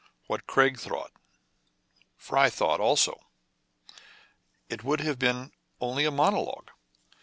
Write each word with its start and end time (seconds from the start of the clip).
What 0.25 0.47
Craig 0.47 0.79
thought. 0.79 1.11
Fry 2.17 2.49
thought 2.49 2.79
also. 2.79 3.19
It 4.67 4.83
would 4.83 5.01
have 5.01 5.19
been 5.19 5.51
only 5.79 6.05
a 6.05 6.09
monologue. 6.11 6.71